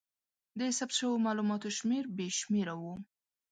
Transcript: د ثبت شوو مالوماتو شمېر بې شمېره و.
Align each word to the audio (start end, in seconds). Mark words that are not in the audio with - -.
د 0.59 0.61
ثبت 0.77 0.93
شوو 0.99 1.23
مالوماتو 1.25 1.69
شمېر 1.77 2.03
بې 2.15 2.27
شمېره 2.39 2.75
و. 2.81 2.83